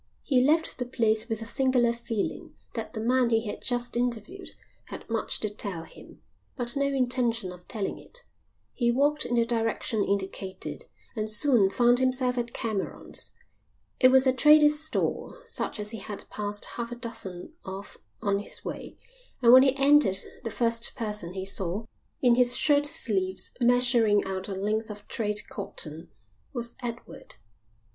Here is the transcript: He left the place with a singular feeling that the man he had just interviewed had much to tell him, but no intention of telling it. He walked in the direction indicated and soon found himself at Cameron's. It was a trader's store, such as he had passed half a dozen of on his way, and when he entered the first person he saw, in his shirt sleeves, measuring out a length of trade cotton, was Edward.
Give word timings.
He 0.23 0.43
left 0.43 0.79
the 0.79 0.85
place 0.87 1.29
with 1.29 1.43
a 1.43 1.45
singular 1.45 1.93
feeling 1.93 2.55
that 2.73 2.93
the 2.93 2.99
man 2.99 3.29
he 3.29 3.45
had 3.45 3.61
just 3.61 3.95
interviewed 3.95 4.49
had 4.85 5.07
much 5.07 5.39
to 5.41 5.47
tell 5.51 5.83
him, 5.83 6.23
but 6.55 6.75
no 6.75 6.87
intention 6.87 7.53
of 7.53 7.67
telling 7.67 7.99
it. 7.99 8.23
He 8.73 8.89
walked 8.91 9.27
in 9.27 9.35
the 9.35 9.45
direction 9.45 10.03
indicated 10.03 10.85
and 11.15 11.29
soon 11.29 11.69
found 11.69 11.99
himself 11.99 12.35
at 12.39 12.51
Cameron's. 12.51 13.33
It 13.99 14.07
was 14.09 14.25
a 14.25 14.33
trader's 14.33 14.79
store, 14.79 15.39
such 15.45 15.79
as 15.79 15.91
he 15.91 15.99
had 15.99 16.27
passed 16.31 16.65
half 16.65 16.91
a 16.91 16.95
dozen 16.95 17.53
of 17.63 17.99
on 18.23 18.39
his 18.39 18.65
way, 18.65 18.97
and 19.39 19.53
when 19.53 19.61
he 19.61 19.75
entered 19.75 20.17
the 20.43 20.49
first 20.49 20.95
person 20.95 21.33
he 21.33 21.45
saw, 21.45 21.85
in 22.23 22.33
his 22.33 22.57
shirt 22.57 22.87
sleeves, 22.87 23.51
measuring 23.61 24.23
out 24.25 24.47
a 24.47 24.55
length 24.55 24.89
of 24.89 25.07
trade 25.07 25.47
cotton, 25.49 26.09
was 26.53 26.75
Edward. 26.81 27.35